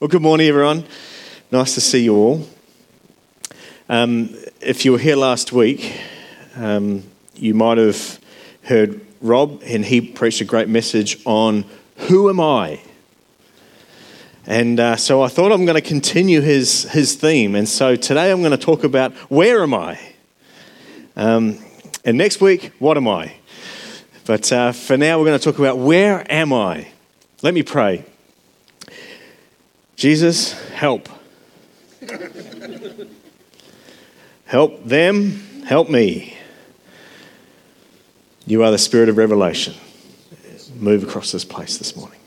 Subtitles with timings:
[0.00, 0.84] Well, good morning, everyone.
[1.50, 2.46] Nice to see you all.
[3.88, 5.92] Um, if you were here last week,
[6.54, 7.02] um,
[7.34, 8.20] you might have
[8.62, 11.64] heard Rob, and he preached a great message on
[11.96, 12.80] who am I?
[14.46, 17.56] And uh, so I thought I'm going to continue his, his theme.
[17.56, 19.98] And so today I'm going to talk about where am I?
[21.16, 21.58] Um,
[22.04, 23.34] and next week, what am I?
[24.26, 26.86] But uh, for now, we're going to talk about where am I?
[27.42, 28.04] Let me pray.
[29.98, 31.08] Jesus, help.
[34.44, 35.32] help them,
[35.66, 36.36] help me.
[38.46, 39.74] You are the spirit of revelation.
[40.76, 42.20] Move across this place this morning.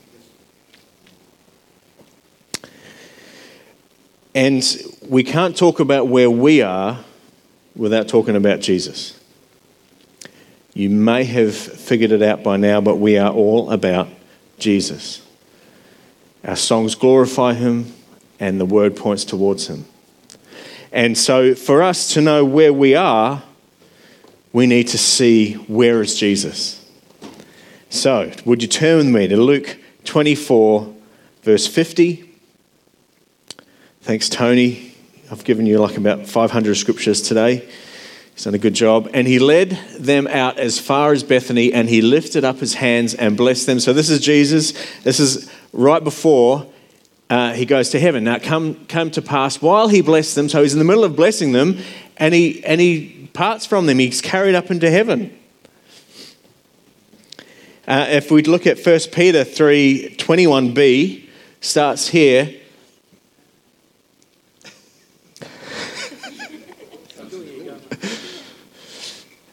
[4.36, 4.62] And
[5.08, 7.00] we can't talk about where we are
[7.74, 9.18] without talking about Jesus.
[10.74, 14.10] You may have figured it out by now, but we are all about
[14.60, 15.26] Jesus.
[16.44, 17.94] Our songs glorify him,
[18.40, 19.86] and the word points towards him.
[20.92, 23.44] And so, for us to know where we are,
[24.52, 26.84] we need to see where is Jesus.
[27.90, 30.94] So, would you turn with me to Luke 24,
[31.44, 32.30] verse 50?
[34.02, 34.96] Thanks, Tony.
[35.32, 37.70] I've given you like about 500 scriptures today.
[38.34, 39.10] He's done a good job.
[39.14, 43.14] And he led them out as far as Bethany, and he lifted up his hands
[43.14, 43.80] and blessed them.
[43.80, 44.74] So, this is Jesus.
[45.04, 46.68] This is right before
[47.30, 48.26] uh, he goes to heaven.
[48.26, 51.16] Now, come, come to pass while he blessed them, so he's in the middle of
[51.16, 51.78] blessing them,
[52.18, 54.00] and he, and he parts from them.
[54.00, 55.38] He's carried up into heaven.
[57.88, 61.30] Uh, if we look at 1 Peter 3 21b,
[61.62, 62.54] starts here.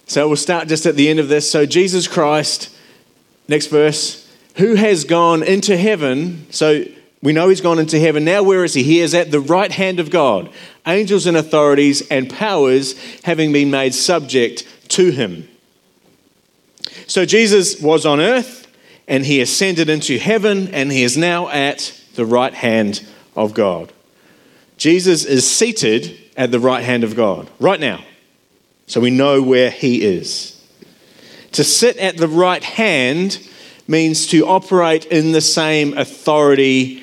[0.07, 1.51] so we'll start just at the end of this.
[1.51, 2.75] So, Jesus Christ,
[3.47, 4.28] next verse,
[4.59, 6.47] who has gone into heaven.
[6.51, 6.85] So,
[7.23, 8.25] we know he's gone into heaven.
[8.25, 8.83] Now, where is he?
[8.83, 10.51] He is at the right hand of God.
[10.87, 15.49] Angels and authorities and powers having been made subject to him.
[17.07, 18.67] So, Jesus was on earth
[19.07, 23.93] and he ascended into heaven and he is now at the right hand of God.
[24.77, 28.05] Jesus is seated at the right hand of God right now.
[28.87, 30.55] So, we know where he is.
[31.53, 33.39] To sit at the right hand
[33.89, 37.03] means to operate in the same authority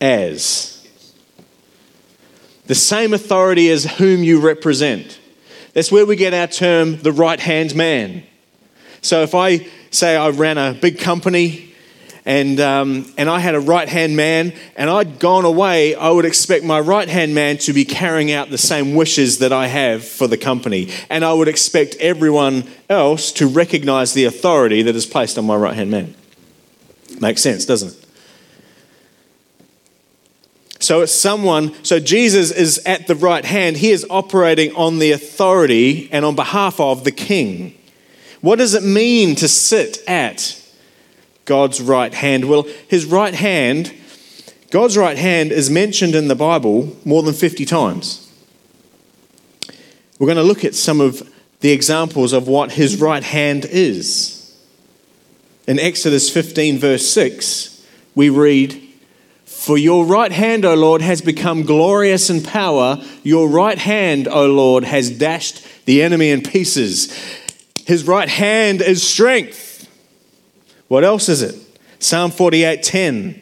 [0.00, 0.84] as.
[2.66, 5.20] The same authority as whom you represent.
[5.74, 8.24] That's where we get our term, the right hand man.
[9.02, 11.74] So if I say I ran a big company
[12.24, 16.24] and, um, and I had a right hand man and I'd gone away, I would
[16.24, 20.04] expect my right hand man to be carrying out the same wishes that I have
[20.04, 20.90] for the company.
[21.10, 25.56] And I would expect everyone else to recognize the authority that is placed on my
[25.56, 26.14] right hand man.
[27.22, 28.04] Makes sense, doesn't it?
[30.80, 33.76] So it's someone, so Jesus is at the right hand.
[33.76, 37.78] He is operating on the authority and on behalf of the king.
[38.40, 40.60] What does it mean to sit at
[41.44, 42.46] God's right hand?
[42.46, 43.94] Well, his right hand,
[44.72, 48.28] God's right hand is mentioned in the Bible more than 50 times.
[50.18, 54.41] We're going to look at some of the examples of what his right hand is.
[55.66, 58.80] In Exodus 15, verse 6, we read,
[59.44, 63.00] for your right hand, O Lord, has become glorious in power.
[63.22, 67.16] Your right hand, O Lord, has dashed the enemy in pieces.
[67.86, 69.88] His right hand is strength.
[70.88, 71.54] What else is it?
[72.00, 73.40] Psalm 48:10.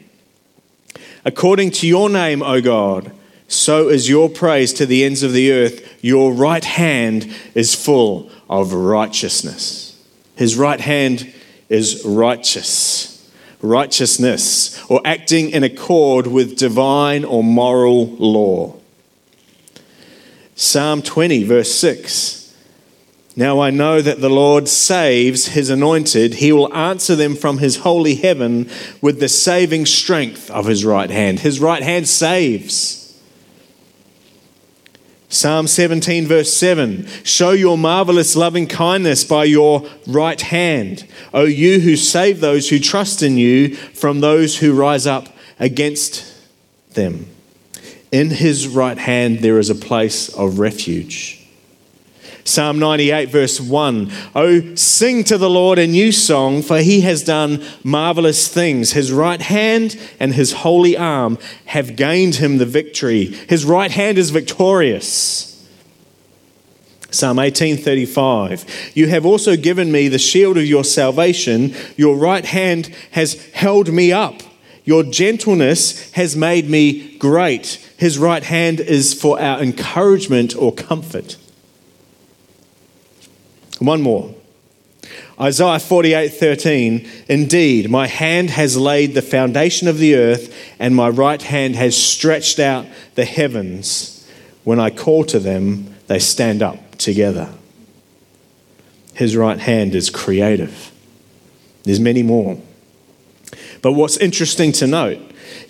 [1.24, 3.12] According to your name, O God,
[3.48, 5.82] so is your praise to the ends of the earth.
[6.02, 9.94] Your right hand is full of righteousness.
[10.36, 11.32] His right hand
[11.70, 13.10] is righteous
[13.62, 18.74] righteousness or acting in accord with divine or moral law.
[20.54, 22.54] Psalm 20, verse 6.
[23.36, 26.34] Now I know that the Lord saves his anointed.
[26.34, 28.68] He will answer them from his holy heaven
[29.00, 31.40] with the saving strength of his right hand.
[31.40, 33.09] His right hand saves.
[35.32, 41.78] Psalm 17, verse 7 Show your marvelous loving kindness by your right hand, O you
[41.78, 45.28] who save those who trust in you from those who rise up
[45.60, 46.26] against
[46.94, 47.26] them.
[48.10, 51.39] In his right hand there is a place of refuge.
[52.50, 57.22] Psalm 98, verse 1 Oh, sing to the Lord a new song, for he has
[57.22, 58.90] done marvelous things.
[58.90, 63.26] His right hand and his holy arm have gained him the victory.
[63.26, 65.46] His right hand is victorious.
[67.12, 72.92] Psalm 18:35 You have also given me the shield of your salvation your right hand
[73.12, 74.42] has held me up
[74.84, 77.78] Your gentleness has made me great.
[77.96, 81.36] His right hand is for our encouragement or comfort.
[83.80, 84.34] One more.
[85.40, 91.08] Isaiah 48 13, indeed, my hand has laid the foundation of the earth, and my
[91.08, 94.28] right hand has stretched out the heavens.
[94.64, 97.54] When I call to them, they stand up together.
[99.14, 100.92] His right hand is creative.
[101.84, 102.60] There's many more.
[103.80, 105.18] But what's interesting to note,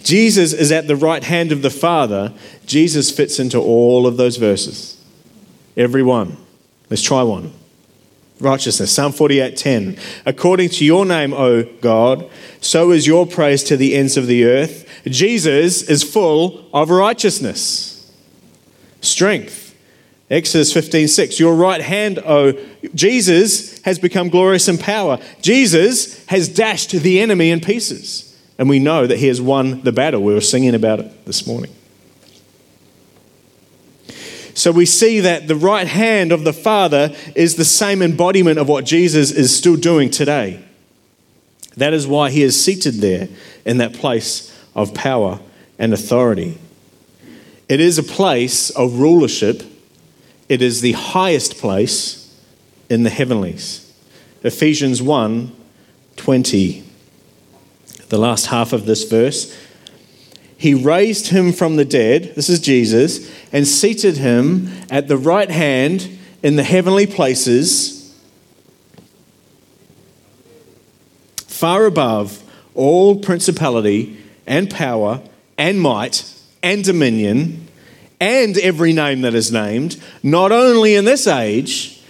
[0.02, 2.32] Jesus is at the right hand of the Father.
[2.66, 5.00] Jesus fits into all of those verses.
[5.76, 6.36] Every one.
[6.90, 7.52] Let's try one
[8.40, 8.92] righteousness.
[8.92, 9.96] Psalm 48:10.
[10.26, 12.26] According to your name, O God,
[12.60, 14.87] so is your praise to the ends of the earth.
[15.06, 18.10] Jesus is full of righteousness.
[19.00, 19.75] Strength.
[20.31, 21.40] Exodus 15:6.
[21.40, 22.52] Your right hand, O
[22.94, 25.19] Jesus, has become glorious in power.
[25.42, 28.26] Jesus has dashed the enemy in pieces.
[28.58, 30.22] And we know that he has won the battle.
[30.22, 31.70] We were singing about it this morning.
[34.60, 38.68] So we see that the right hand of the Father is the same embodiment of
[38.68, 40.62] what Jesus is still doing today.
[41.78, 43.30] That is why he is seated there
[43.64, 45.40] in that place of power
[45.78, 46.58] and authority.
[47.70, 49.62] It is a place of rulership,
[50.50, 52.38] it is the highest place
[52.90, 53.90] in the heavenlies.
[54.42, 55.56] Ephesians 1
[56.16, 56.84] 20,
[58.10, 59.56] the last half of this verse
[60.60, 65.50] he raised him from the dead, this is Jesus, and seated him at the right
[65.50, 66.06] hand
[66.42, 68.14] in the heavenly places,
[71.46, 72.42] far above
[72.74, 75.22] all principality and power
[75.56, 76.30] and might
[76.62, 77.66] and dominion
[78.20, 82.02] and every name that is named, not only in this age,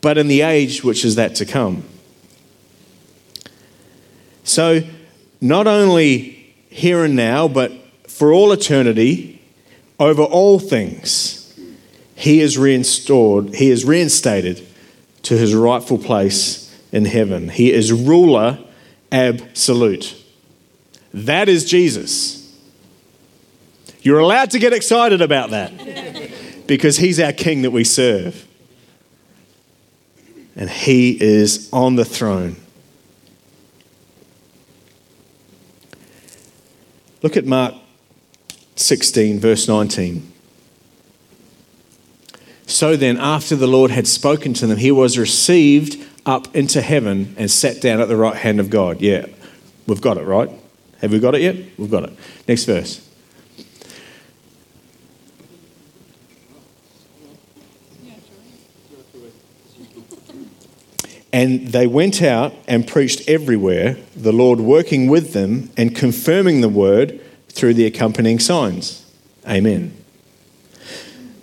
[0.00, 1.84] but in the age which is that to come.
[4.42, 4.80] So,
[5.40, 6.41] not only
[6.72, 7.70] here and now, but
[8.08, 9.42] for all eternity,
[10.00, 11.54] over all things,
[12.14, 14.66] he is reinstored, he is reinstated
[15.22, 17.50] to his rightful place in heaven.
[17.50, 18.58] He is ruler
[19.10, 20.16] absolute.
[21.12, 22.38] That is Jesus.
[24.00, 25.72] You're allowed to get excited about that
[26.66, 28.48] because he's our king that we serve.
[30.56, 32.56] And he is on the throne.
[37.22, 37.74] Look at Mark
[38.76, 40.32] 16, verse 19.
[42.66, 47.34] So then, after the Lord had spoken to them, he was received up into heaven
[47.36, 49.00] and sat down at the right hand of God.
[49.00, 49.26] Yeah,
[49.86, 50.50] we've got it, right?
[51.00, 51.56] Have we got it yet?
[51.76, 52.12] We've got it.
[52.48, 53.08] Next verse.
[61.32, 66.68] And they went out and preached everywhere, the Lord working with them and confirming the
[66.68, 69.10] word through the accompanying signs.
[69.48, 69.96] Amen.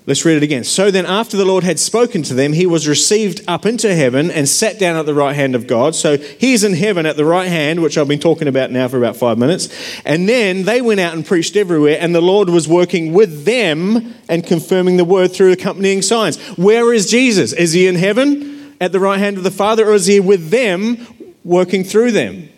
[0.09, 0.63] Let's read it again.
[0.63, 4.31] So then, after the Lord had spoken to them, he was received up into heaven
[4.31, 5.93] and sat down at the right hand of God.
[5.93, 8.97] So he's in heaven at the right hand, which I've been talking about now for
[8.97, 9.69] about five minutes.
[10.05, 14.15] And then they went out and preached everywhere, and the Lord was working with them
[14.27, 16.39] and confirming the word through accompanying signs.
[16.57, 17.53] Where is Jesus?
[17.53, 18.58] Is he in heaven?
[18.79, 22.49] At the right hand of the Father, or is he with them, working through them?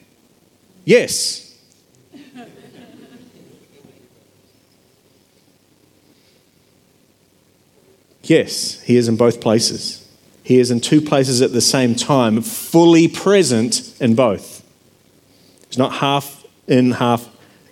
[0.86, 1.48] Yes.
[8.24, 10.08] Yes, he is in both places.
[10.44, 14.64] He is in two places at the same time, fully present in both.
[15.68, 17.28] He's not half in, half,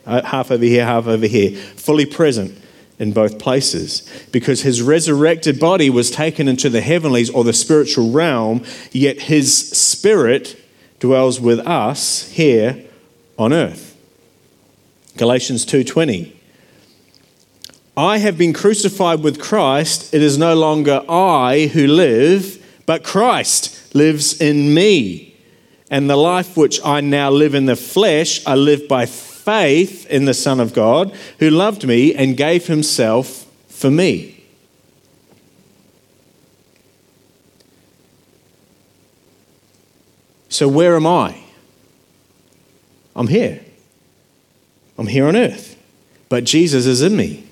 [0.06, 1.56] uh, half over here, half over here.
[1.56, 2.58] Fully present
[3.00, 4.08] in both places.
[4.32, 9.56] Because his resurrected body was taken into the heavenlies or the spiritual realm, yet his
[9.72, 10.60] spirit
[11.00, 12.84] dwells with us here
[13.38, 13.96] on earth.
[15.18, 16.34] Galatians 2:20
[17.98, 20.14] I have been crucified with Christ.
[20.14, 25.36] It is no longer I who live but Christ lives in me.
[25.92, 29.06] And the life which I now live in the flesh I live by
[29.50, 34.44] in the Son of God who loved me and gave himself for me.
[40.50, 41.42] So, where am I?
[43.16, 43.62] I'm here.
[44.98, 45.78] I'm here on earth.
[46.28, 47.46] But Jesus is in me.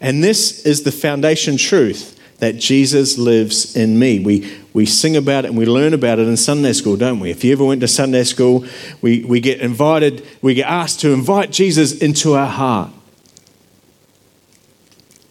[0.00, 4.18] And this is the foundation truth that Jesus lives in me.
[4.18, 7.30] We, we sing about it and we learn about it in Sunday school, don't we?
[7.30, 8.66] If you ever went to Sunday school,
[9.00, 12.90] we, we get invited, we get asked to invite Jesus into our heart.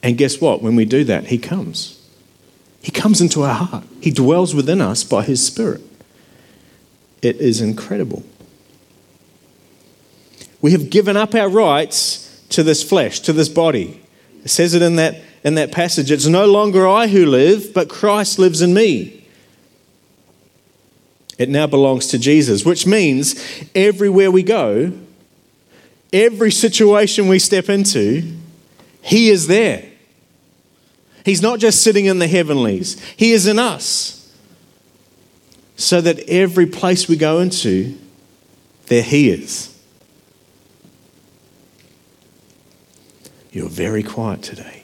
[0.02, 0.62] And guess what?
[0.62, 2.02] When we do that, He comes.
[2.82, 5.82] He comes into our heart, He dwells within us by His Spirit.
[7.22, 8.24] It is incredible.
[10.62, 14.02] We have given up our rights to this flesh, to this body.
[14.46, 16.12] It says it in that, in that passage.
[16.12, 19.26] It's no longer I who live, but Christ lives in me.
[21.38, 23.36] It now belongs to Jesus, which means
[23.74, 24.94] everywhere we go,
[26.14, 28.38] every situation we step into,
[29.02, 29.86] He is there.
[31.26, 34.18] He's not just sitting in the heavenlies, He is in us.
[35.78, 37.98] So that every place we go into,
[38.86, 39.76] there He is.
[43.52, 44.81] You're very quiet today.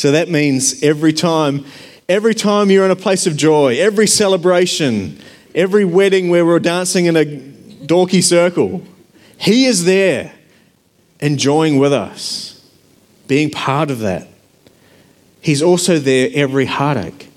[0.00, 1.64] So that means every time,
[2.08, 5.20] every time you're in a place of joy, every celebration,
[5.54, 8.82] every wedding where we're dancing in a dorky circle,
[9.38, 10.32] He is there
[11.20, 12.68] enjoying with us,
[13.26, 14.28] being part of that.
[15.40, 17.28] He's also there every heartache,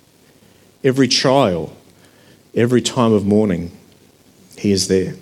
[0.83, 1.75] every trial
[2.55, 3.71] Every time of mourning,
[4.57, 5.15] He is there,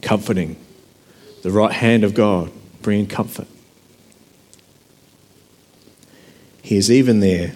[0.00, 0.56] comforting,
[1.42, 3.46] the right hand of God, bringing comfort.
[6.68, 7.54] He is even there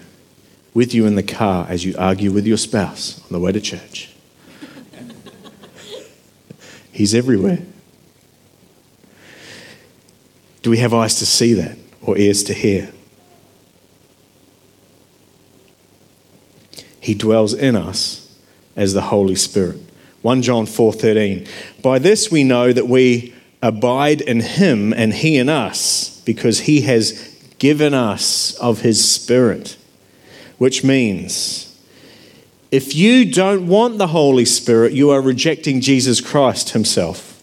[0.73, 3.61] with you in the car as you argue with your spouse on the way to
[3.61, 4.11] church.
[6.93, 7.59] He's everywhere.
[10.63, 12.91] Do we have eyes to see that or ears to hear?
[16.99, 18.35] He dwells in us
[18.77, 19.77] as the Holy Spirit.
[20.23, 21.47] 1 John 4:13.
[21.83, 26.81] By this we know that we abide in him and he in us because he
[26.81, 27.32] has
[27.63, 29.77] given us of his spirit.
[30.59, 31.81] Which means
[32.73, 37.41] if you don't want the Holy Spirit, you are rejecting Jesus Christ himself.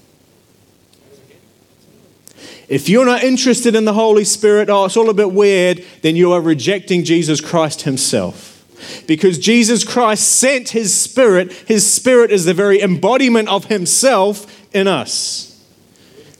[2.67, 6.17] If you're not interested in the Holy Spirit, oh, it's all a bit weird, then
[6.17, 8.65] you are rejecting Jesus Christ himself
[9.07, 11.53] because Jesus Christ sent his spirit.
[11.53, 15.63] His spirit is the very embodiment of himself in us.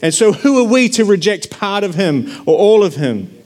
[0.02, 3.39] And so, who are we to reject part of him or all of him?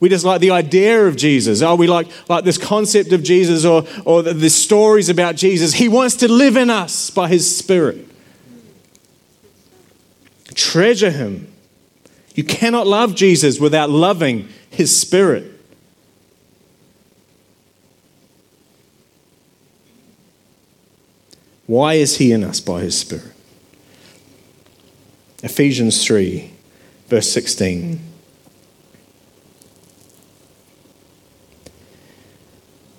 [0.00, 1.62] We just like the idea of Jesus.
[1.62, 5.74] Oh, we like, like this concept of Jesus or, or the, the stories about Jesus.
[5.74, 8.06] He wants to live in us by his spirit.
[10.54, 11.52] Treasure him.
[12.34, 15.60] You cannot love Jesus without loving his spirit.
[21.70, 23.32] Why is he in us by his Spirit?
[25.40, 26.50] Ephesians 3,
[27.06, 28.09] verse 16.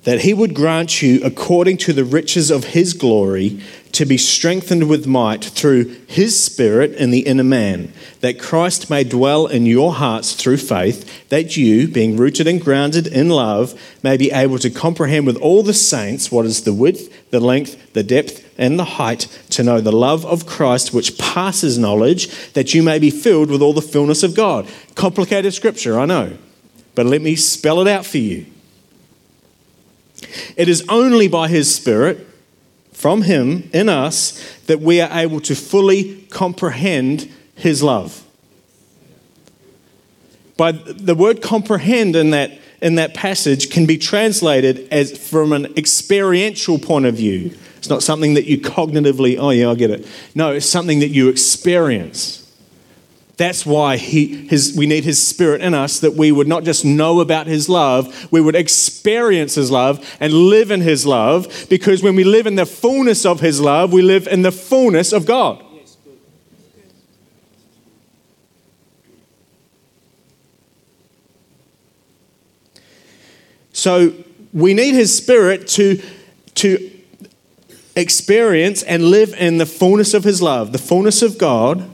[0.04, 4.90] That he would grant you, according to the riches of his glory, to be strengthened
[4.90, 9.94] with might through his Spirit in the inner man, that Christ may dwell in your
[9.94, 14.70] hearts through faith, that you, being rooted and grounded in love, may be able to
[14.70, 18.86] comprehend with all the saints what is the width, the length, the depth, and the
[18.86, 23.52] height, to know the love of Christ which passes knowledge, that you may be filled
[23.52, 24.68] with all the fullness of God.
[24.96, 26.38] Complicated scripture, I know,
[26.96, 28.46] but let me spell it out for you.
[30.56, 32.28] It is only by his Spirit
[33.02, 38.24] from Him in us that we are able to fully comprehend His love.
[40.56, 45.74] By the word comprehend in that, in that passage can be translated as from an
[45.78, 47.58] experiential point of view.
[47.80, 50.08] It's not something that you cognitively, oh yeah, I get it.
[50.36, 52.41] No, it's something that you experience.
[53.42, 56.86] That's why he, his, we need His Spirit in us, that we would not just
[56.86, 62.04] know about His love, we would experience His love and live in His love, because
[62.04, 65.26] when we live in the fullness of His love, we live in the fullness of
[65.26, 65.66] God.
[73.74, 74.14] So
[74.54, 76.00] we need His Spirit to,
[76.54, 76.92] to
[77.96, 81.91] experience and live in the fullness of His love, the fullness of God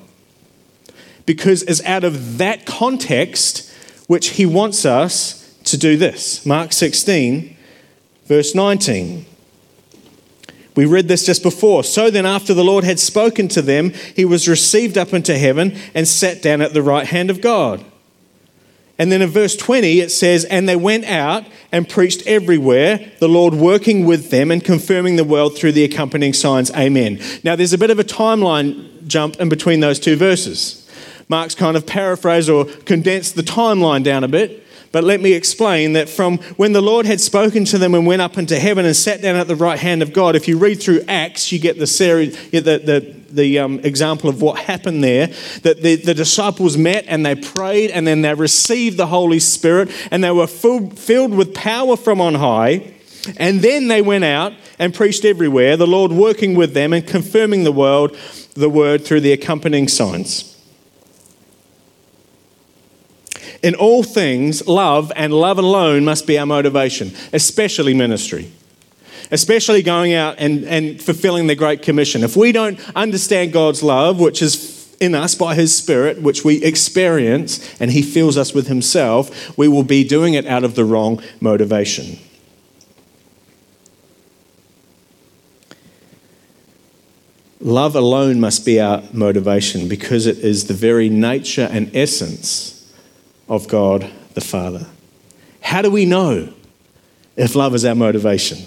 [1.28, 3.72] because it's out of that context
[4.08, 6.44] which he wants us to do this.
[6.46, 7.56] Mark 16,
[8.26, 9.26] verse 19.
[10.76, 11.84] We read this just before.
[11.84, 15.76] So then, after the Lord had spoken to them, he was received up into heaven
[15.94, 17.84] and sat down at the right hand of God.
[19.00, 23.28] And then in verse 20, it says, And they went out and preached everywhere, the
[23.28, 26.72] Lord working with them and confirming the world through the accompanying signs.
[26.72, 27.20] Amen.
[27.44, 30.87] Now, there's a bit of a timeline jump in between those two verses.
[31.30, 34.64] Mark's kind of paraphrased or condensed the timeline down a bit.
[34.92, 38.22] But let me explain that from when the Lord had spoken to them and went
[38.22, 40.82] up into heaven and sat down at the right hand of God, if you read
[40.82, 45.28] through Acts, you get the series, the, the, the um, example of what happened there.
[45.64, 49.92] That the, the disciples met and they prayed and then they received the Holy Spirit
[50.10, 52.94] and they were full, filled with power from on high.
[53.38, 57.66] And then they went out and preached everywhere, the Lord working with them and confirming
[57.66, 58.18] the world,
[58.54, 60.57] the word through the accompanying signs.
[63.64, 68.52] In all things, love and love alone must be our motivation, especially ministry,
[69.32, 72.24] especially going out and, and fulfilling the Great Commission.
[72.24, 76.64] If we don't understand God's love, which is in us by His Spirit, which we
[76.64, 80.86] experience, and He fills us with Himself, we will be doing it out of the
[80.86, 82.20] wrong motivation.
[87.60, 92.77] Love alone must be our motivation because it is the very nature and essence
[93.48, 94.88] of God the Father.
[95.62, 96.54] How do we know
[97.36, 98.60] if love is our motivation?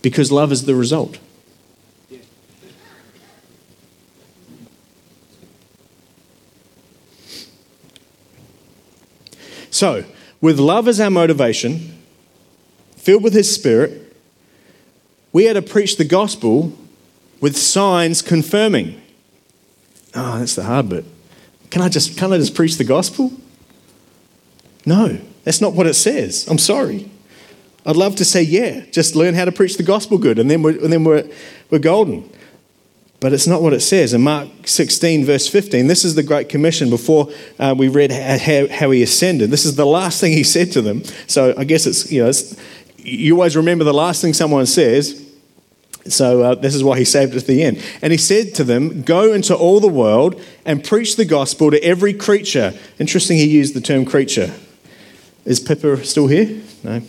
[0.00, 1.18] Because love is the result.
[9.70, 10.04] So,
[10.40, 11.98] with love as our motivation,
[12.96, 14.14] filled with His Spirit,
[15.32, 16.72] we are to preach the gospel
[17.40, 19.00] with signs confirming.
[20.14, 21.04] Oh, that's the hard bit.
[21.72, 23.32] Can I just, can I just preach the gospel?
[24.84, 26.46] No, that's not what it says.
[26.46, 27.10] I'm sorry.
[27.86, 30.62] I'd love to say, yeah, just learn how to preach the gospel good, and then
[30.62, 31.26] we're, and then we're,
[31.70, 32.30] we're golden.
[33.20, 34.12] But it's not what it says.
[34.12, 38.68] In Mark 16, verse 15, this is the Great Commission before uh, we read how,
[38.68, 39.50] how, he ascended.
[39.50, 41.02] This is the last thing he said to them.
[41.26, 42.54] So I guess it's, you know, it's,
[42.98, 45.26] you always remember the last thing someone says.
[46.06, 47.82] So uh, this is why he saved it at the end.
[48.02, 51.82] And he said to them, Go into all the world and preach the gospel to
[51.82, 52.74] every creature.
[52.98, 54.52] Interesting, he used the term creature.
[55.44, 56.60] Is Pippa still here?
[56.82, 57.00] No.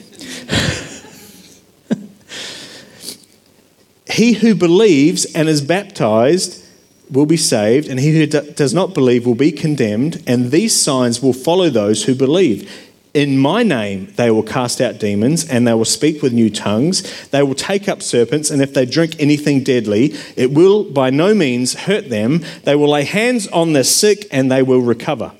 [4.11, 6.63] he who believes and is baptized
[7.11, 11.21] will be saved, and he who does not believe will be condemned, and these signs
[11.21, 12.91] will follow those who believe.
[13.13, 17.27] In my name they will cast out demons, and they will speak with new tongues.
[17.27, 21.35] They will take up serpents, and if they drink anything deadly, it will by no
[21.35, 22.43] means hurt them.
[22.63, 25.31] They will lay hands on the sick, and they will recover.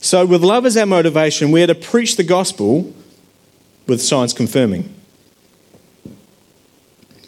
[0.00, 2.94] So, with love as our motivation, we are to preach the gospel
[3.86, 4.94] with signs confirming.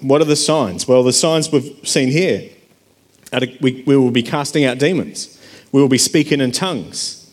[0.00, 0.88] What are the signs?
[0.88, 2.50] Well, the signs we've seen here.
[3.60, 5.38] We will be casting out demons.
[5.72, 7.25] We will be speaking in tongues.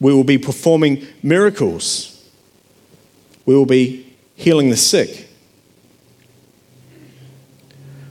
[0.00, 2.28] We will be performing miracles.
[3.46, 5.28] We will be healing the sick.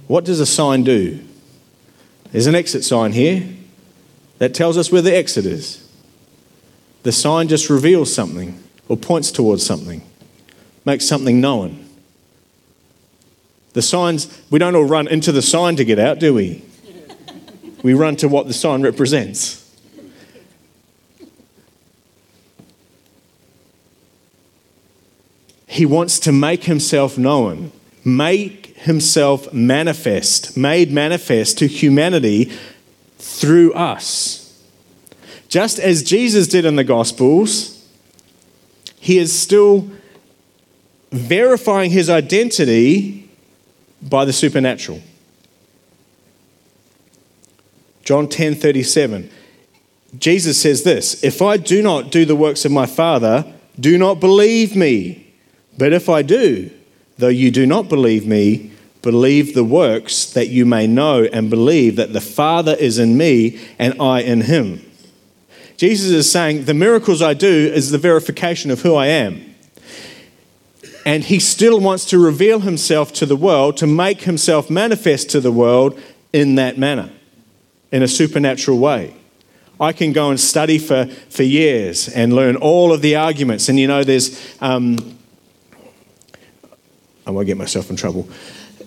[0.07, 1.19] What does a sign do?
[2.31, 3.47] There's an exit sign here
[4.39, 5.87] that tells us where the exit is.
[7.03, 10.01] The sign just reveals something or points towards something,
[10.85, 11.87] makes something known.
[13.73, 16.63] The signs, we don't all run into the sign to get out, do we?
[17.83, 19.62] We run to what the sign represents.
[25.73, 27.71] He wants to make himself known,
[28.05, 32.51] make himself manifest, made manifest to humanity
[33.17, 34.55] through us.
[35.49, 37.87] Just as Jesus did in the Gospels,
[38.99, 39.89] he is still
[41.11, 43.27] verifying his identity
[43.99, 45.01] by the supernatural.
[48.03, 49.27] John 10 37.
[50.19, 54.19] Jesus says this If I do not do the works of my Father, do not
[54.19, 55.22] believe me.
[55.77, 56.71] But if I do,
[57.17, 61.95] though you do not believe me, believe the works that you may know and believe
[61.97, 64.83] that the Father is in me and I in him.
[65.77, 69.53] Jesus is saying, The miracles I do is the verification of who I am.
[71.05, 75.41] And he still wants to reveal himself to the world, to make himself manifest to
[75.41, 75.99] the world
[76.31, 77.11] in that manner,
[77.91, 79.13] in a supernatural way.
[79.81, 83.67] I can go and study for, for years and learn all of the arguments.
[83.67, 84.55] And you know, there's.
[84.61, 85.19] Um,
[87.25, 88.27] I won't get myself in trouble.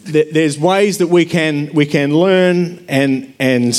[0.05, 3.75] There's ways that we can, we can learn and, and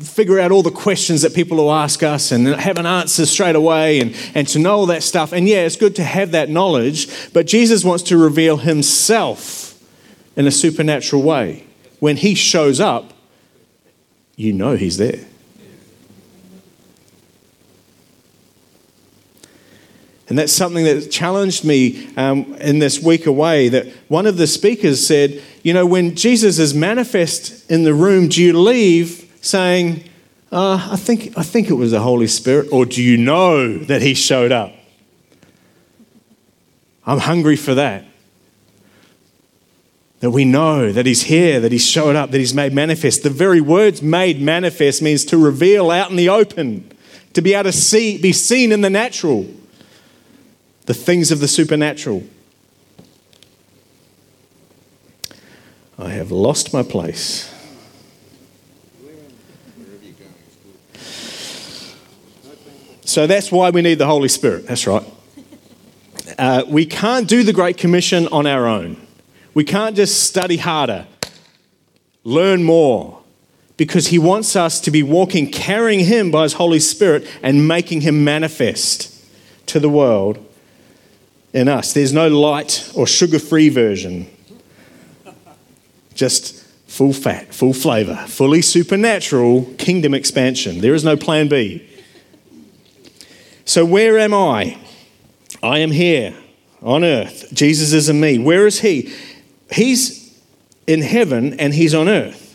[0.00, 3.56] figure out all the questions that people will ask us and have an answer straight
[3.56, 5.32] away and, and to know all that stuff.
[5.32, 9.82] And yeah, it's good to have that knowledge, but Jesus wants to reveal himself
[10.36, 11.64] in a supernatural way.
[11.98, 13.12] When he shows up,
[14.36, 15.24] you know he's there.
[20.28, 23.68] And that's something that challenged me um, in this week away.
[23.68, 28.28] That one of the speakers said, You know, when Jesus is manifest in the room,
[28.28, 30.02] do you leave saying,
[30.50, 32.68] uh, I, think, I think it was the Holy Spirit?
[32.72, 34.72] Or do you know that he showed up?
[37.04, 38.04] I'm hungry for that.
[40.20, 43.22] That we know that he's here, that he's showed up, that he's made manifest.
[43.22, 46.90] The very words made manifest means to reveal out in the open
[47.34, 49.46] to be able to see, be seen in the natural,
[50.86, 52.24] the things of the supernatural.
[55.98, 57.52] I have lost my place.
[63.04, 64.66] So that's why we need the Holy Spirit.
[64.66, 65.02] That's right.
[66.38, 69.00] Uh, we can't do the Great Commission on our own.
[69.54, 71.06] We can't just study harder,
[72.24, 73.22] learn more,
[73.76, 78.02] because He wants us to be walking, carrying Him by His Holy Spirit and making
[78.02, 79.24] Him manifest
[79.66, 80.44] to the world
[81.56, 81.94] in us.
[81.94, 84.28] There's no light or sugar free version,
[86.14, 90.82] just full fat, full flavor, fully supernatural kingdom expansion.
[90.82, 91.88] There is no plan B.
[93.64, 94.78] So, where am I?
[95.62, 96.36] I am here
[96.82, 97.48] on earth.
[97.54, 98.38] Jesus is in me.
[98.38, 99.12] Where is He?
[99.72, 100.38] He's
[100.86, 102.54] in heaven and He's on earth.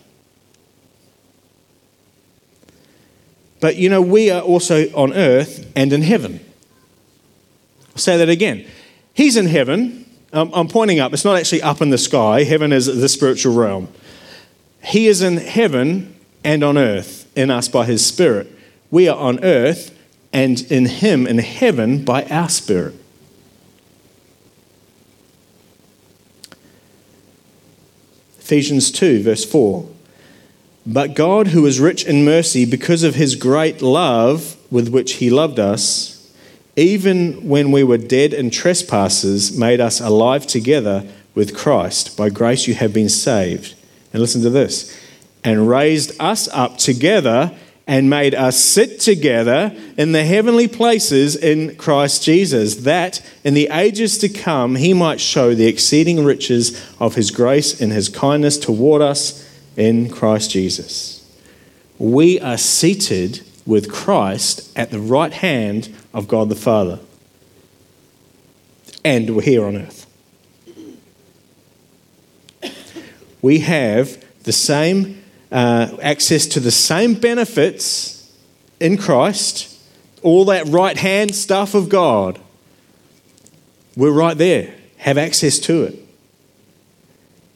[3.59, 6.39] But you know, we are also on earth and in heaven.
[7.89, 8.67] I'll say that again.
[9.13, 10.05] He's in heaven.
[10.33, 11.13] Um, I'm pointing up.
[11.13, 12.43] It's not actually up in the sky.
[12.43, 13.89] Heaven is the spiritual realm.
[14.83, 18.47] He is in heaven and on earth in us by His Spirit.
[18.89, 19.97] We are on earth
[20.33, 22.95] and in Him in heaven by our Spirit.
[28.39, 29.87] Ephesians 2, verse 4.
[30.85, 35.29] But God, who is rich in mercy, because of his great love with which he
[35.29, 36.20] loved us,
[36.75, 41.05] even when we were dead in trespasses, made us alive together
[41.35, 42.17] with Christ.
[42.17, 43.75] By grace you have been saved.
[44.13, 44.97] And listen to this
[45.43, 47.55] and raised us up together
[47.87, 53.69] and made us sit together in the heavenly places in Christ Jesus, that in the
[53.71, 58.57] ages to come he might show the exceeding riches of his grace and his kindness
[58.57, 61.17] toward us in Christ Jesus.
[61.97, 66.99] We are seated with Christ at the right hand of God the Father.
[69.03, 70.05] And we're here on earth.
[73.41, 78.31] We have the same uh, access to the same benefits
[78.79, 79.77] in Christ,
[80.21, 82.39] all that right hand stuff of God.
[83.95, 85.97] We're right there, have access to it.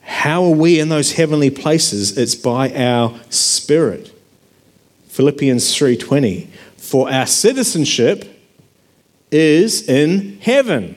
[0.01, 2.17] How are we in those heavenly places?
[2.17, 4.11] It's by our spirit.
[5.07, 8.34] Philippians 3:20 For our citizenship
[9.31, 10.95] is in heaven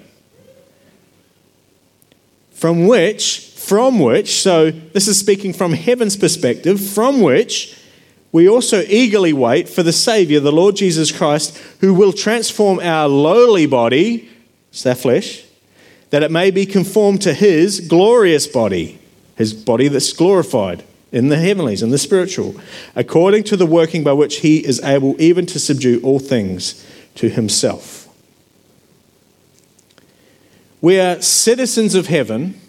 [2.52, 7.78] from which from which, so this is speaking from heaven's perspective, from which
[8.32, 13.06] we also eagerly wait for the Savior, the Lord Jesus Christ, who will transform our
[13.08, 14.26] lowly body,
[14.70, 15.44] it's our flesh,
[16.08, 18.98] that it may be conformed to his glorious body,
[19.36, 22.58] his body that's glorified in the heavenlies and the spiritual,
[22.96, 26.86] according to the working by which he is able even to subdue all things
[27.16, 28.07] to himself.
[30.80, 32.60] We are citizens of heaven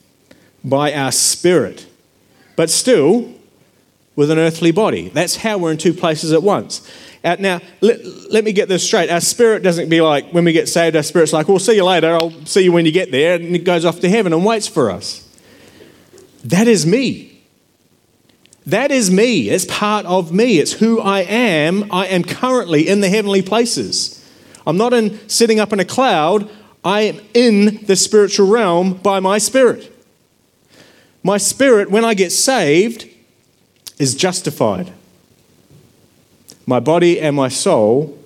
[0.64, 1.88] by our spirit,
[2.56, 3.34] but still
[4.16, 5.10] with an earthly body.
[5.10, 6.90] That's how we're in two places at once.
[7.24, 9.10] Uh, now, let, let me get this straight.
[9.10, 11.86] Our spirit doesn't be like, when we get saved, our spirit's like, well, see you
[11.86, 14.46] later, I'll see you when you get there, and it goes off to heaven and
[14.46, 15.26] waits for us.
[16.44, 17.42] That is me.
[18.66, 19.50] That is me.
[19.50, 20.60] It's part of me.
[20.60, 21.92] It's who I am.
[21.92, 24.16] I am currently in the heavenly places.
[24.66, 26.50] I'm not in sitting up in a cloud.
[26.84, 29.96] I am in the spiritual realm by my spirit.
[31.24, 33.08] My spirit, when I get saved,
[33.98, 34.94] is justified.
[36.66, 38.18] My body and my soul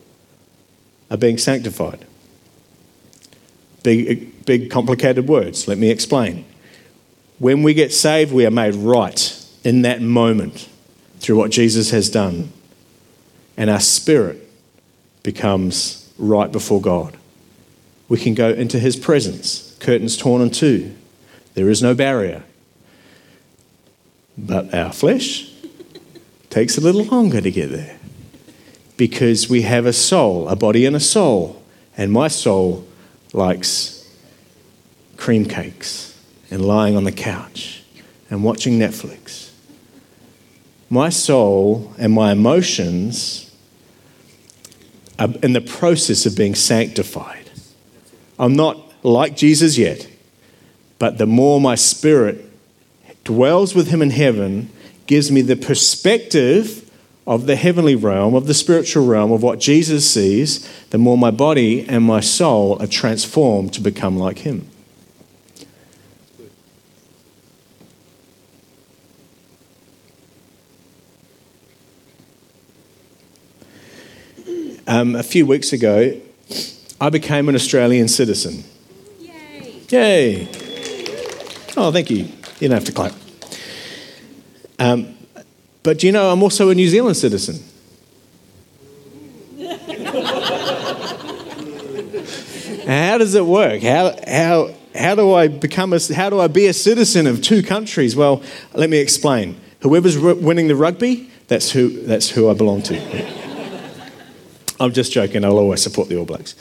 [1.09, 2.05] are being sanctified.
[3.81, 5.67] Big, big complicated words.
[5.67, 6.45] Let me explain.
[7.39, 10.69] When we get saved, we are made right in that moment
[11.19, 12.51] through what Jesus has done.
[13.57, 14.47] And our spirit
[15.23, 17.17] becomes right before God.
[18.13, 20.93] We can go into his presence, curtains torn in two.
[21.55, 22.43] There is no barrier.
[24.37, 25.51] But our flesh
[26.51, 27.97] takes a little longer to get there
[28.97, 31.63] because we have a soul, a body and a soul.
[31.97, 32.87] And my soul
[33.33, 34.07] likes
[35.17, 36.15] cream cakes
[36.51, 37.81] and lying on the couch
[38.29, 39.49] and watching Netflix.
[40.87, 43.51] My soul and my emotions
[45.17, 47.42] are in the process of being sanctified.
[48.39, 50.07] I'm not like Jesus yet,
[50.99, 52.49] but the more my spirit
[53.23, 54.69] dwells with him in heaven,
[55.07, 56.89] gives me the perspective
[57.25, 61.31] of the heavenly realm, of the spiritual realm, of what Jesus sees, the more my
[61.31, 64.69] body and my soul are transformed to become like him.
[74.87, 76.19] um, a few weeks ago,
[77.03, 78.63] I became an Australian citizen.
[79.19, 79.81] Yay!
[79.89, 80.47] Yay!
[81.75, 82.29] Oh, thank you.
[82.61, 83.11] You don't have to clap.
[84.79, 85.13] Um,
[85.83, 87.55] but you know, I'm also a New Zealand citizen.
[92.87, 93.81] how does it work?
[93.81, 97.61] How, how, how do I become a, how do I be a citizen of two
[97.63, 98.15] countries?
[98.15, 98.41] Well,
[98.73, 99.59] let me explain.
[99.81, 102.97] Whoever's winning the rugby, that's who, that's who I belong to.
[104.79, 106.55] I'm just joking, I'll always support the All Blacks.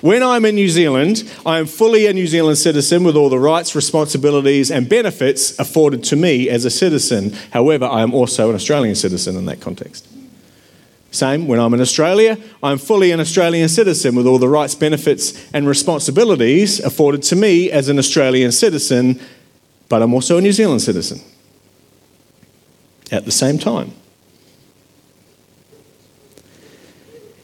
[0.00, 3.38] When I'm in New Zealand, I am fully a New Zealand citizen with all the
[3.38, 7.32] rights, responsibilities, and benefits afforded to me as a citizen.
[7.52, 10.08] However, I am also an Australian citizen in that context.
[11.10, 15.52] Same, when I'm in Australia, I'm fully an Australian citizen with all the rights, benefits,
[15.52, 19.20] and responsibilities afforded to me as an Australian citizen,
[19.90, 21.20] but I'm also a New Zealand citizen
[23.12, 23.92] at the same time.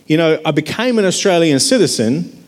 [0.07, 2.45] You know, I became an Australian citizen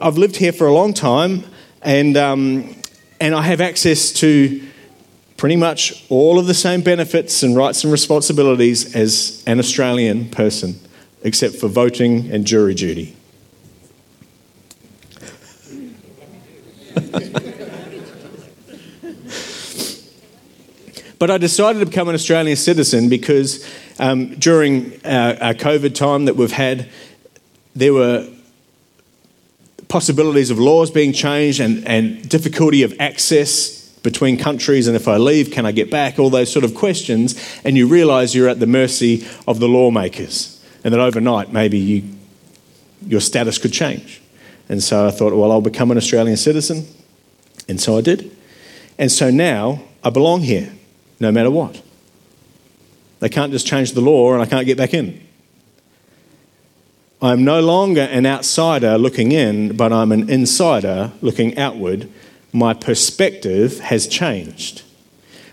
[0.00, 1.44] I've lived here for a long time,
[1.82, 2.74] and, um,
[3.20, 4.66] and I have access to
[5.36, 10.80] pretty much all of the same benefits and rights and responsibilities as an Australian person,
[11.22, 13.14] except for voting and jury duty.
[21.18, 23.68] but I decided to become an Australian citizen because
[23.98, 26.88] um, during our, our COVID time that we've had,
[27.74, 28.30] there were
[29.94, 35.18] possibilities of laws being changed and, and difficulty of access between countries and if I
[35.18, 36.18] leave, can I get back?
[36.18, 37.40] All those sort of questions.
[37.62, 42.02] And you realize you're at the mercy of the lawmakers and that overnight maybe you,
[43.06, 44.20] your status could change.
[44.68, 46.88] And so I thought, well, I'll become an Australian citizen.
[47.68, 48.36] And so I did.
[48.98, 50.72] And so now I belong here,
[51.20, 51.80] no matter what.
[53.20, 55.23] They can't just change the law and I can't get back in.
[57.24, 62.10] I'm no longer an outsider looking in, but I'm an insider looking outward.
[62.52, 64.82] My perspective has changed.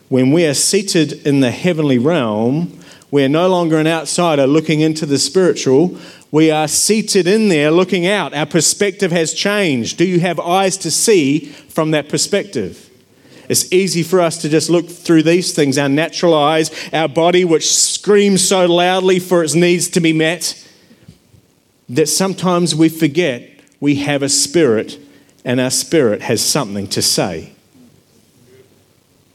[0.10, 2.78] When we are seated in the heavenly realm,
[3.10, 5.98] we are no longer an outsider looking into the spiritual.
[6.30, 8.34] We are seated in there looking out.
[8.34, 9.98] Our perspective has changed.
[9.98, 12.90] Do you have eyes to see from that perspective?
[13.48, 17.46] It's easy for us to just look through these things our natural eyes, our body,
[17.46, 20.61] which screams so loudly for its needs to be met
[21.91, 23.49] that sometimes we forget
[23.82, 24.97] we have a spirit
[25.43, 27.51] and our spirit has something to say.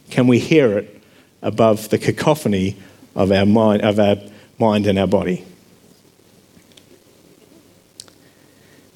[0.09, 1.03] Can we hear it
[1.43, 2.75] above the cacophony
[3.15, 4.15] of our mind, of our
[4.57, 5.45] mind and our body?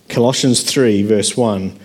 [0.10, 1.78] Colossians 3, verse 1.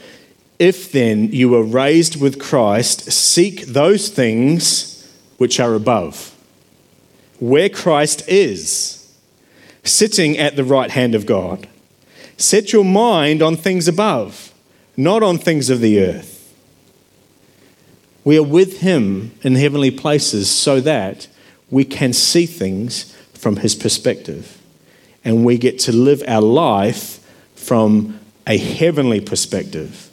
[0.58, 6.34] If then you were raised with Christ, seek those things which are above,
[7.38, 8.95] where Christ is
[9.86, 11.68] sitting at the right hand of God.
[12.36, 14.52] Set your mind on things above,
[14.96, 16.34] not on things of the earth.
[18.24, 21.28] We are with Him in heavenly places so that
[21.70, 24.60] we can see things from His perspective.
[25.24, 30.10] And we get to live our life from a heavenly perspective,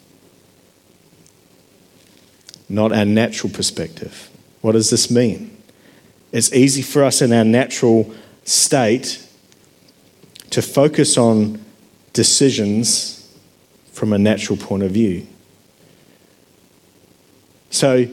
[2.68, 4.30] not our natural perspective.
[4.62, 5.56] What does this mean?
[6.32, 9.24] It's easy for us in our natural state
[10.54, 11.60] to focus on
[12.14, 13.28] decisions
[13.92, 15.26] from a natural point of view.
[17.72, 18.06] So,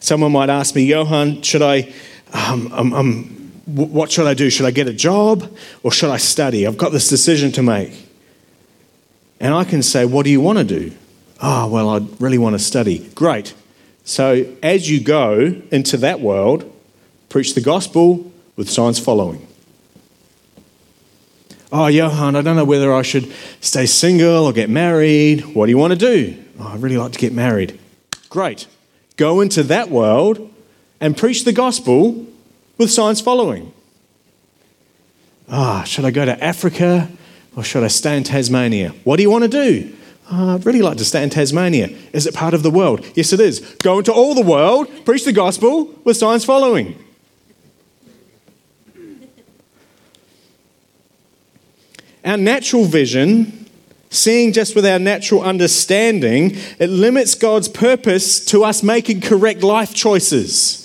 [0.00, 1.90] someone might ask me, Johan, should I,
[2.34, 4.50] um, um, um, what should I do?
[4.50, 5.50] Should I get a job
[5.82, 6.66] or should I study?
[6.66, 8.06] I've got this decision to make.
[9.40, 10.92] And I can say, what do you want to do?
[11.40, 13.08] Oh, well, I really want to study.
[13.14, 13.54] Great.
[14.04, 16.70] So, as you go into that world,
[17.30, 19.46] preach the gospel with signs following.
[21.74, 23.32] Oh, Johan, I don't know whether I should
[23.62, 25.54] stay single or get married.
[25.54, 26.36] What do you want to do?
[26.60, 27.80] Oh, I'd really like to get married.
[28.28, 28.66] Great.
[29.16, 30.52] Go into that world
[31.00, 32.26] and preach the gospel
[32.76, 33.72] with signs following.
[35.48, 37.08] Ah, oh, should I go to Africa
[37.56, 38.90] or should I stay in Tasmania?
[39.04, 39.96] What do you want to do?
[40.30, 41.88] Oh, I'd really like to stay in Tasmania.
[42.12, 43.06] Is it part of the world?
[43.14, 43.60] Yes, it is.
[43.82, 47.02] Go into all the world, preach the gospel with signs following.
[52.24, 53.66] Our natural vision,
[54.10, 59.94] seeing just with our natural understanding, it limits God's purpose to us making correct life
[59.94, 60.78] choices.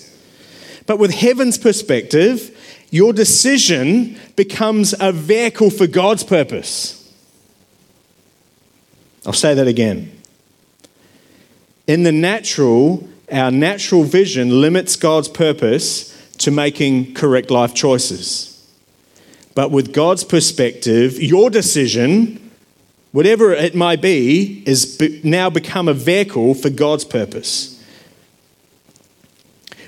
[0.85, 2.57] But with heaven's perspective,
[2.89, 6.93] your decision becomes a vehicle for God's purpose.
[9.25, 10.11] I'll say that again.
[11.85, 18.56] In the natural, our natural vision limits God's purpose to making correct life choices.
[19.57, 22.51] But with God's perspective, your decision,
[23.11, 27.83] whatever it might be, is now become a vehicle for God's purpose.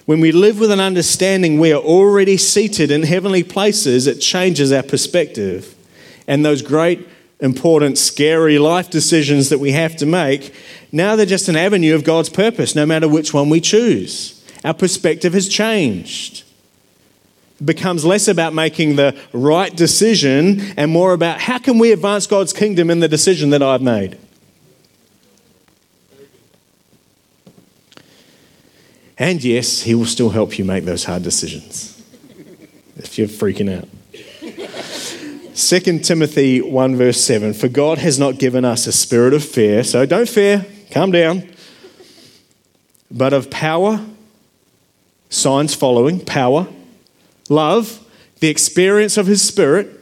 [0.07, 4.71] When we live with an understanding we are already seated in heavenly places, it changes
[4.71, 5.75] our perspective.
[6.27, 7.07] And those great,
[7.39, 10.51] important, scary life decisions that we have to make,
[10.91, 14.43] now they're just an avenue of God's purpose, no matter which one we choose.
[14.65, 16.43] Our perspective has changed.
[17.63, 22.53] Becomes less about making the right decision and more about how can we advance God's
[22.53, 24.17] kingdom in the decision that I've made.
[29.17, 32.01] And yes, He will still help you make those hard decisions
[32.95, 33.87] if you're freaking out.
[35.55, 39.83] 2 Timothy 1, verse 7 For God has not given us a spirit of fear,
[39.83, 41.49] so don't fear, calm down,
[43.11, 44.05] but of power,
[45.29, 46.67] signs following, power,
[47.49, 48.05] love,
[48.39, 49.99] the experience of His Spirit,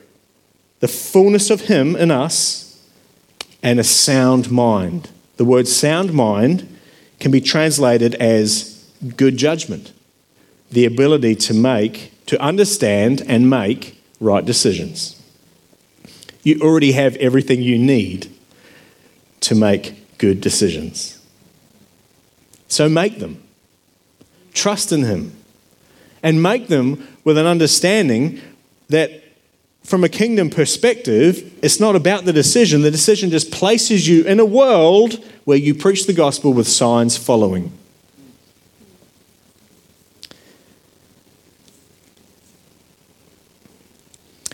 [0.80, 2.68] the fullness of Him in us,
[3.64, 5.10] and a sound mind.
[5.38, 6.78] The word sound mind
[7.20, 9.94] can be translated as good judgment,
[10.72, 15.22] the ability to make, to understand and make right decisions.
[16.44, 18.32] You already have everything you need
[19.42, 21.20] to make good decisions.
[22.68, 23.44] So make them.
[24.54, 25.34] Trust in Him.
[26.24, 28.40] And make them with an understanding
[28.88, 29.22] that
[29.84, 32.84] from a kingdom perspective, it's not about the decision.
[32.84, 37.18] The decision just places you in a world where you preach the gospel with signs
[37.18, 37.74] following.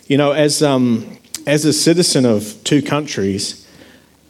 [0.08, 3.68] You know, as, um, as a citizen of two countries,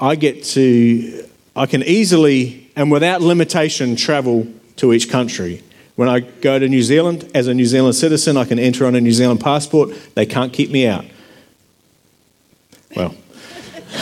[0.02, 5.64] I get to, I can easily and without limitation travel to each country.
[5.96, 8.96] When I go to New Zealand, as a New Zealand citizen, I can enter on
[8.96, 9.92] a New Zealand passport.
[10.16, 11.06] They can't keep me out.
[12.96, 13.16] Well,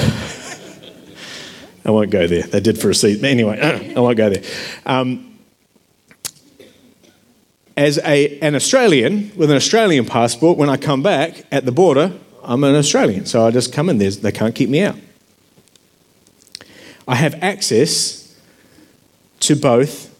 [1.85, 2.43] I won't go there.
[2.43, 3.23] They did for a seat.
[3.23, 3.59] Anyway,
[3.95, 4.43] I won't go there.
[4.85, 5.37] Um,
[7.75, 12.13] as a, an Australian with an Australian passport, when I come back at the border,
[12.43, 13.25] I'm an Australian.
[13.25, 14.11] So I just come in there.
[14.11, 14.95] They can't keep me out.
[17.07, 18.35] I have access
[19.41, 20.10] to both,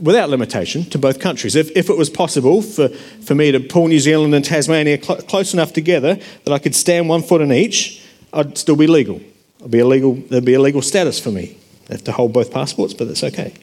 [0.00, 1.54] without limitation, to both countries.
[1.54, 5.22] If, if it was possible for, for me to pull New Zealand and Tasmania cl-
[5.22, 8.02] close enough together that I could stand one foot in each,
[8.32, 9.20] I'd still be legal.
[9.62, 11.56] I'd be a legal there'd be a legal status for me.
[11.88, 13.54] I have to hold both passports, but that's okay.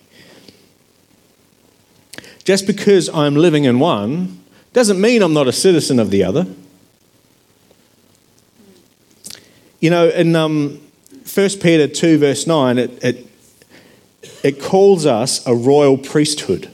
[2.43, 6.47] Just because I'm living in one doesn't mean I'm not a citizen of the other.
[9.79, 10.79] You know, in um,
[11.33, 13.30] 1 Peter 2, verse 9, it, it,
[14.43, 16.69] it calls us a royal priesthood.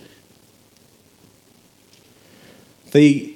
[2.92, 3.36] The,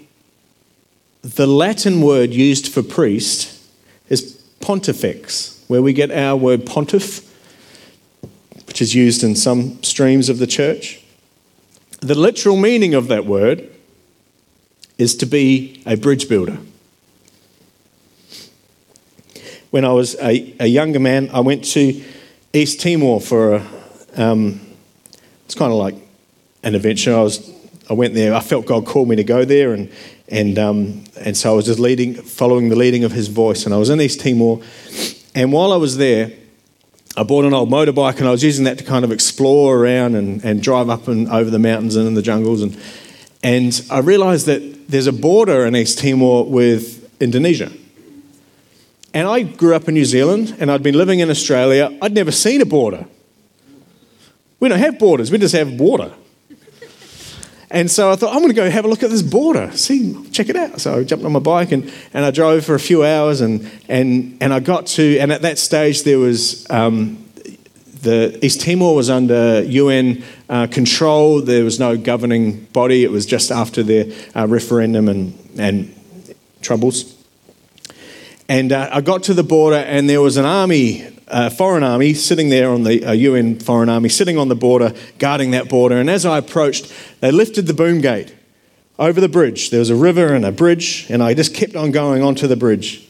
[1.22, 3.58] the Latin word used for priest
[4.10, 7.28] is pontifex, where we get our word pontiff,
[8.68, 11.02] which is used in some streams of the church.
[12.00, 13.70] The literal meaning of that word
[14.98, 16.58] is to be a bridge builder.
[19.72, 22.04] When I was a, a younger man, I went to
[22.54, 23.68] East Timor for a,
[24.16, 24.60] um,
[25.46, 25.96] it's kind of like
[26.64, 27.16] an adventure.
[27.16, 27.52] I was,
[27.90, 28.34] I went there.
[28.34, 29.92] I felt God called me to go there, and
[30.28, 33.66] and um, and so I was just leading, following the leading of His voice.
[33.66, 34.62] And I was in East Timor,
[35.36, 36.32] and while I was there,
[37.18, 40.16] I bought an old motorbike and I was using that to kind of explore around
[40.16, 42.62] and, and drive up and over the mountains and in the jungles.
[42.62, 42.78] And,
[43.44, 47.70] and I realized that there's a border in East Timor with Indonesia.
[49.14, 51.98] And I grew up in New Zealand and I'd been living in Australia.
[52.02, 53.06] I'd never seen a border.
[54.62, 56.14] We don't have borders, we just have water.
[57.72, 60.30] And so I thought, I'm going to go have a look at this border, see,
[60.32, 60.80] check it out.
[60.80, 63.70] So I jumped on my bike and, and I drove for a few hours and,
[63.88, 67.26] and, and I got to, and at that stage there was, um,
[68.02, 71.42] the East Timor was under UN uh, control.
[71.42, 73.04] There was no governing body.
[73.04, 74.06] It was just after their
[74.36, 75.96] uh, referendum and, and
[76.62, 77.16] troubles.
[78.50, 82.14] And uh, I got to the border, and there was an army uh, foreign army
[82.14, 85.98] sitting there on the uh, UN foreign army, sitting on the border, guarding that border.
[85.98, 88.36] And as I approached, they lifted the boom gate
[89.00, 89.70] over the bridge.
[89.70, 92.56] There was a river and a bridge, and I just kept on going onto the
[92.56, 93.08] bridge.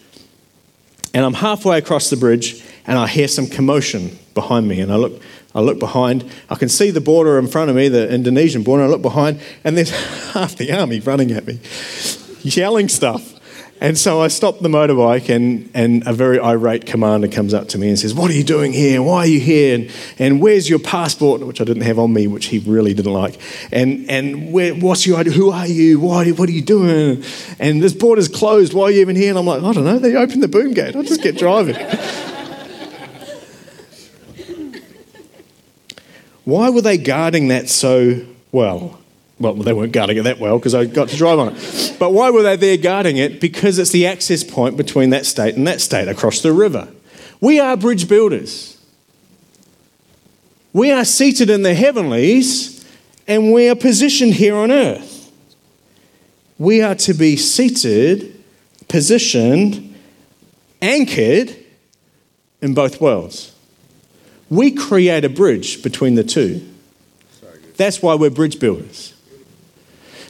[1.14, 4.80] And I'm halfway across the bridge, and I hear some commotion behind me.
[4.80, 5.22] And I look,
[5.54, 6.30] I look behind.
[6.50, 8.84] I can see the border in front of me, the Indonesian border.
[8.84, 9.90] I look behind, and there's
[10.34, 11.60] half the army running at me,
[12.44, 13.41] yelling stuff.
[13.82, 17.80] And so I stop the motorbike, and, and a very irate commander comes up to
[17.80, 19.02] me and says, What are you doing here?
[19.02, 19.74] Why are you here?
[19.74, 21.42] And, and where's your passport?
[21.42, 23.40] Which I didn't have on me, which he really didn't like.
[23.72, 25.34] And, and where, what's your idea?
[25.34, 26.00] Who are you?
[26.00, 27.24] Why, what are you doing?
[27.58, 28.76] And this border's closed.
[28.76, 29.32] Why are you even here?
[29.32, 29.98] And I'm like, I don't know.
[29.98, 30.96] They opened the boom gate.
[30.96, 31.76] I'll just get driving.
[36.46, 39.01] Why were they guarding that so well?
[39.42, 41.96] Well, they weren't guarding it that well because I got to drive on it.
[42.00, 43.42] But why were they there guarding it?
[43.42, 46.88] Because it's the access point between that state and that state across the river.
[47.40, 48.78] We are bridge builders.
[50.74, 52.86] We are seated in the heavenlies
[53.28, 55.32] and we are positioned here on earth.
[56.58, 58.44] We are to be seated,
[58.88, 59.96] positioned,
[60.82, 61.56] anchored
[62.62, 63.56] in both worlds.
[64.50, 66.68] We create a bridge between the two.
[67.78, 69.14] That's why we're bridge builders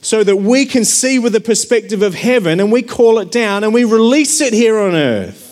[0.01, 3.63] so that we can see with the perspective of heaven and we call it down
[3.63, 5.49] and we release it here on earth.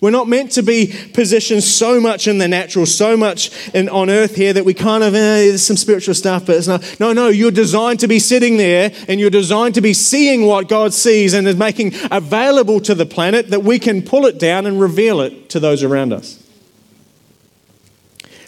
[0.00, 4.10] We're not meant to be positioned so much in the natural, so much in, on
[4.10, 6.96] earth here that we kind of, eh, there's some spiritual stuff, but it's not.
[6.98, 10.68] No, no, you're designed to be sitting there and you're designed to be seeing what
[10.68, 14.66] God sees and is making available to the planet that we can pull it down
[14.66, 16.42] and reveal it to those around us.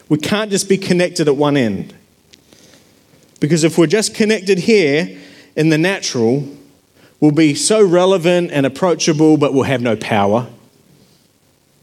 [0.09, 1.95] We can't just be connected at one end.
[3.39, 5.17] Because if we're just connected here
[5.55, 6.47] in the natural,
[7.19, 10.47] we'll be so relevant and approachable, but we'll have no power.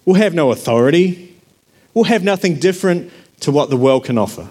[0.04, 1.36] We'll have no authority.
[1.94, 4.48] We'll have nothing different to what the world can offer.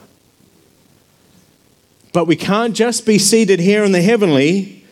[2.14, 4.84] But we can't just be seated here in the heavenly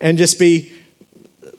[0.00, 0.72] and just be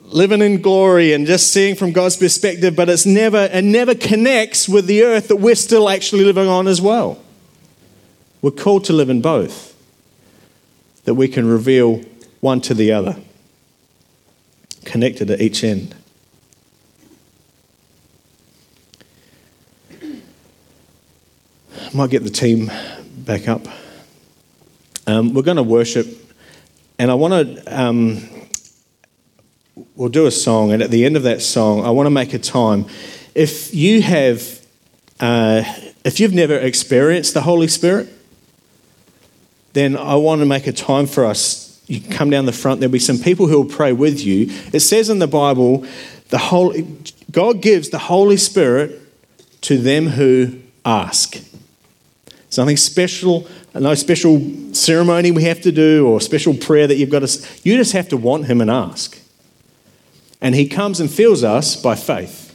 [0.02, 4.68] living in glory and just seeing from God's perspective, but it's never it never connects
[4.68, 7.22] with the earth that we're still actually living on as well.
[8.42, 9.69] We're called to live in both
[11.04, 12.02] that we can reveal
[12.40, 13.16] one to the other,
[14.84, 15.94] connected at each end.
[21.90, 22.70] I might get the team
[23.16, 23.66] back up.
[25.06, 26.06] Um, we're going to worship,
[26.98, 27.64] and I want to.
[27.66, 28.28] Um,
[29.96, 32.32] we'll do a song, and at the end of that song, I want to make
[32.32, 32.86] a time.
[33.34, 34.64] If you have,
[35.18, 35.62] uh,
[36.04, 38.08] if you've never experienced the Holy Spirit,
[39.72, 41.82] then I want to make a time for us.
[41.86, 44.46] You come down the front, there'll be some people who will pray with you.
[44.72, 45.84] It says in the Bible,
[46.28, 46.86] the Holy,
[47.30, 49.00] God gives the Holy Spirit
[49.62, 51.36] to them who ask.
[52.46, 54.40] It's nothing special, no special
[54.72, 57.48] ceremony we have to do or special prayer that you've got to.
[57.62, 59.20] You just have to want Him and ask.
[60.40, 62.46] And He comes and fills us by faith.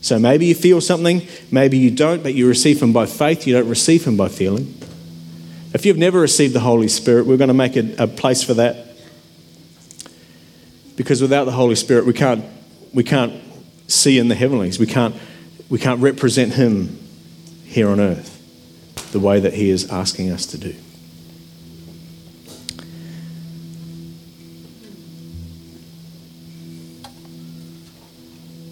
[0.00, 3.54] So maybe you feel something, maybe you don't, but you receive Him by faith, you
[3.54, 4.77] don't receive Him by feeling.
[5.74, 8.54] If you've never received the Holy Spirit, we're going to make a, a place for
[8.54, 8.86] that.
[10.96, 12.44] Because without the Holy Spirit, we can't,
[12.94, 13.34] we can't
[13.86, 14.78] see in the heavenlies.
[14.78, 15.14] We can't,
[15.68, 16.98] we can't represent Him
[17.64, 18.34] here on earth
[19.12, 20.74] the way that He is asking us to do.